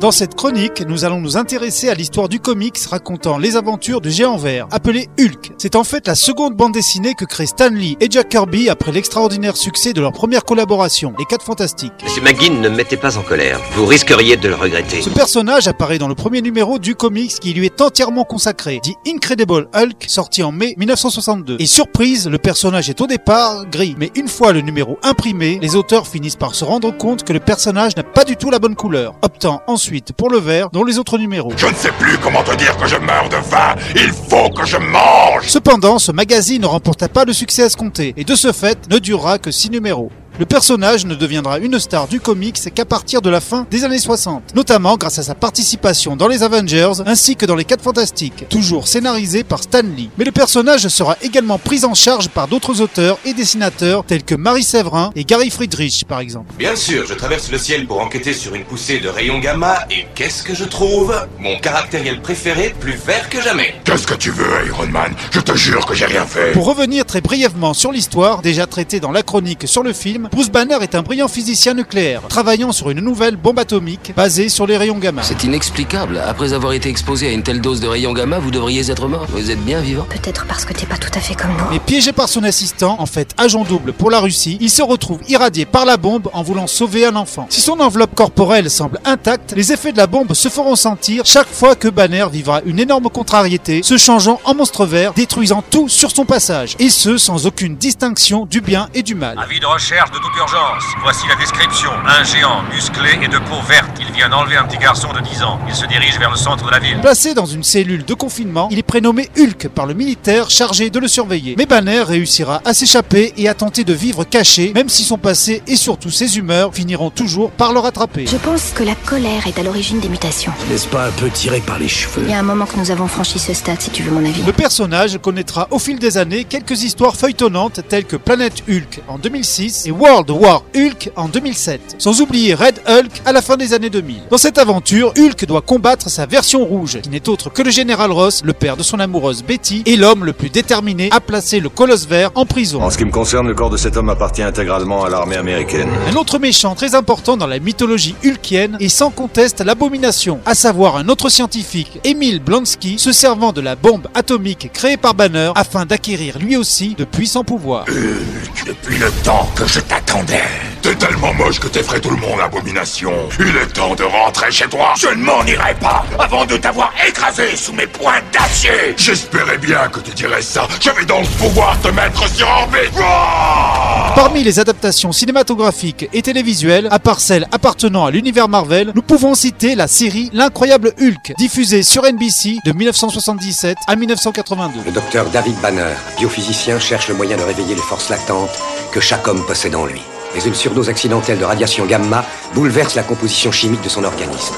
[0.00, 4.12] Dans cette chronique, nous allons nous intéresser à l'histoire du comics racontant les aventures du
[4.12, 5.50] géant vert, appelé Hulk.
[5.58, 8.92] C'est en fait la seconde bande dessinée que créent Stan Lee et Jack Kirby après
[8.92, 11.92] l'extraordinaire succès de leur première collaboration, Les 4 Fantastiques.
[12.04, 13.60] Monsieur McGinn, ne me mettez pas en colère.
[13.72, 15.02] Vous risqueriez de le regretter.
[15.02, 18.94] Ce personnage apparaît dans le premier numéro du comics qui lui est entièrement consacré, dit
[19.04, 21.56] Incredible Hulk, sorti en mai 1962.
[21.58, 25.74] Et surprise, le personnage est au départ gris, mais une fois le numéro imprimé, les
[25.74, 28.76] auteurs finissent par se rendre compte que le personnage n'a pas du tout la bonne
[28.76, 31.52] couleur, optant ensuite pour le vert dans les autres numéros.
[31.56, 33.74] Je ne sais plus comment te dire que je meurs de faim.
[33.94, 35.46] Il faut que je mange.
[35.46, 39.38] Cependant, ce magazine ne remporta pas le succès escompté, et de ce fait ne durera
[39.38, 40.10] que 6 numéros.
[40.38, 43.98] Le personnage ne deviendra une star du comics qu'à partir de la fin des années
[43.98, 48.48] 60, notamment grâce à sa participation dans les Avengers ainsi que dans les 4 Fantastiques,
[48.48, 50.10] toujours scénarisé par Stan Lee.
[50.16, 54.36] Mais le personnage sera également pris en charge par d'autres auteurs et dessinateurs tels que
[54.36, 56.54] Marie Séverin et Gary Friedrich par exemple.
[56.56, 60.06] Bien sûr, je traverse le ciel pour enquêter sur une poussée de rayons gamma et
[60.14, 61.16] qu'est-ce que je trouve?
[61.40, 63.74] Mon caractériel préféré plus vert que jamais.
[63.82, 65.12] Qu'est-ce que tu veux, Iron Man?
[65.32, 66.52] Je te jure que j'ai rien fait.
[66.52, 70.50] Pour revenir très brièvement sur l'histoire, déjà traitée dans la chronique sur le film, Bruce
[70.50, 74.76] Banner est un brillant physicien nucléaire, travaillant sur une nouvelle bombe atomique basée sur les
[74.76, 75.22] rayons gamma.
[75.22, 76.22] C'est inexplicable.
[76.26, 79.26] Après avoir été exposé à une telle dose de rayons gamma, vous devriez être mort.
[79.30, 80.06] Vous êtes bien vivant.
[80.10, 81.64] Peut-être parce que t'es pas tout à fait comme nous.
[81.70, 85.20] Mais piégé par son assistant, en fait agent double pour la Russie, il se retrouve
[85.28, 87.46] irradié par la bombe en voulant sauver un enfant.
[87.50, 91.48] Si son enveloppe corporelle semble intacte, les effets de la bombe se feront sentir chaque
[91.48, 96.10] fois que Banner vivra une énorme contrariété, se changeant en monstre vert, détruisant tout sur
[96.10, 96.76] son passage.
[96.78, 99.38] Et ce, sans aucune distinction du bien et du mal.
[99.38, 100.84] Avis de recherche de toute urgence.
[101.02, 101.90] Voici la description.
[102.06, 103.90] Un géant musclé et de peau verte.
[104.00, 105.58] Il vient d'enlever un petit garçon de 10 ans.
[105.68, 107.00] Il se dirige vers le centre de la ville.
[107.00, 110.98] Placé dans une cellule de confinement, il est prénommé Hulk par le militaire chargé de
[110.98, 111.54] le surveiller.
[111.56, 115.62] Mais Banner réussira à s'échapper et à tenter de vivre caché, même si son passé
[115.66, 118.26] et surtout ses humeurs finiront toujours par le rattraper.
[118.26, 120.52] Je pense que la colère est à l'origine des mutations.
[120.70, 122.22] N'est-ce pas un peu tiré par les cheveux?
[122.24, 124.24] Il y a un moment que nous avons franchi ce stade, si tu veux mon
[124.24, 124.42] avis.
[124.42, 129.18] Le personnage connaîtra au fil des années quelques histoires feuilletonnantes telles que Planète Hulk en
[129.18, 133.74] 2006 et World War Hulk en 2007, sans oublier Red Hulk à la fin des
[133.74, 134.22] années 2000.
[134.30, 138.12] Dans cette aventure, Hulk doit combattre sa version rouge, qui n'est autre que le général
[138.12, 141.68] Ross, le père de son amoureuse Betty, et l'homme le plus déterminé à placer le
[141.68, 142.80] colosse vert en prison.
[142.80, 145.88] En ce qui me concerne, le corps de cet homme appartient intégralement à l'armée américaine.
[146.08, 150.96] Un autre méchant très important dans la mythologie hulkienne est sans conteste l'abomination, à savoir
[150.96, 155.86] un autre scientifique, Emile Blonsky, se servant de la bombe atomique créée par Banner afin
[155.86, 157.86] d'acquérir lui aussi de puissants pouvoirs.
[157.88, 160.07] Hulk, depuis le temps que je attack.
[160.08, 160.42] T'attendais.
[160.82, 163.12] T'es tellement moche que t'effraies tout le monde, abomination.
[163.40, 164.94] Il est temps de rentrer chez toi.
[164.96, 168.94] Je ne m'en irai pas avant de t'avoir écrasé sous mes poings d'acier.
[168.96, 170.66] J'espérais bien que tu dirais ça.
[170.80, 172.92] Je vais donc pouvoir te mettre sur orbite.
[172.96, 179.02] Ouah Parmi les adaptations cinématographiques et télévisuelles, à part celles appartenant à l'univers Marvel, nous
[179.02, 184.80] pouvons citer la série L'incroyable Hulk, diffusée sur NBC de 1977 à 1982.
[184.86, 188.58] Le docteur David Banner, biophysicien, cherche le moyen de réveiller les forces latentes
[188.92, 190.02] que chaque homme possède en lui.
[190.34, 192.24] Mais une surdose accidentelle de radiation gamma
[192.54, 194.54] bouleverse la composition chimique de son organisme.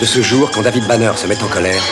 [0.00, 1.82] De ce jour, quand David Banner se met en colère,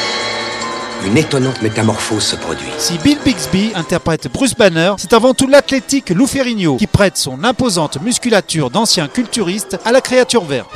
[1.04, 2.68] une étonnante métamorphose se produit.
[2.78, 7.44] Si Bill Bixby interprète Bruce Banner, c'est avant tout l'athlétique Lou Ferrigno qui prête son
[7.44, 10.70] imposante musculature d'ancien culturiste à la créature verte.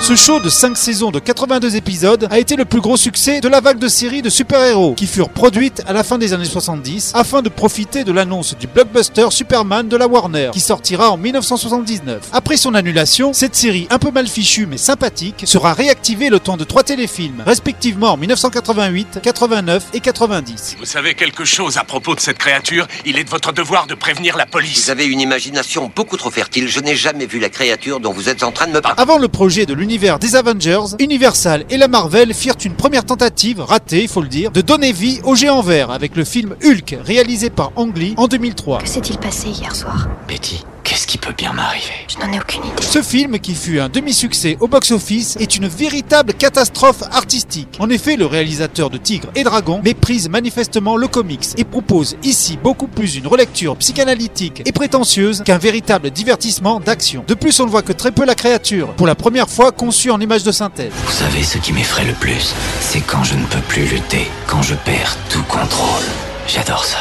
[0.00, 3.48] Ce show de 5 saisons de 82 épisodes a été le plus gros succès de
[3.48, 7.12] la vague de séries de super-héros qui furent produites à la fin des années 70
[7.14, 12.28] afin de profiter de l'annonce du blockbuster Superman de la Warner qui sortira en 1979.
[12.32, 16.56] Après son annulation, cette série un peu mal fichue mais sympathique sera réactivée le temps
[16.56, 20.76] de trois téléfilms, respectivement en 1988, 89 et 90.
[20.78, 23.94] Vous savez quelque chose à propos de cette créature Il est de votre devoir de
[23.94, 24.84] prévenir la police.
[24.84, 26.68] Vous avez une imagination beaucoup trop fertile.
[26.68, 29.00] Je n'ai jamais vu la créature dont vous êtes en train de me parler.
[29.02, 33.62] Avant le projet de l'univers des Avengers, Universal et la Marvel firent une première tentative,
[33.62, 36.98] ratée il faut le dire, de donner vie au géant vert avec le film Hulk
[37.02, 38.80] réalisé par Ang Lee en 2003.
[38.82, 40.10] Que s'est-il passé hier soir?
[40.28, 41.92] Betty, qu'est-ce qui peut bien m'arriver?
[42.08, 42.82] Je n'en ai aucune idée.
[42.82, 47.76] Ce film, qui fut un demi-succès au box-office, est une véritable catastrophe artistique.
[47.78, 52.58] En effet, le réalisateur de Tigre et Dragon méprise manifestement le comics et propose ici
[52.62, 57.22] beaucoup plus une relecture psychanalytique et prétentieuse qu'un véritable divertissement d'action.
[57.26, 60.10] De plus, on ne voit que très peu la créature, pour la première fois conçue
[60.10, 60.92] en image de synthèse.
[61.04, 62.54] Vous savez ce qui m'effraie le plus?
[62.80, 66.27] C'est quand je ne peux plus lutter, quand je perds tout contrôle.
[66.48, 66.96] J'adore ça.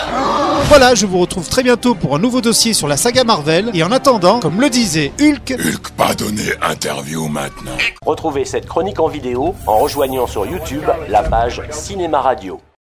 [0.66, 3.72] Voilà, je vous retrouve très bientôt pour un nouveau dossier sur la saga Marvel.
[3.74, 7.78] Et en attendant, comme le disait Hulk, Hulk pas donné interview maintenant.
[8.06, 12.60] Retrouvez cette chronique en vidéo en rejoignant sur YouTube la page Cinéma Radio.